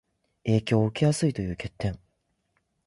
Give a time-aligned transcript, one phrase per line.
[0.45, 1.99] 影響を受けやすいという欠点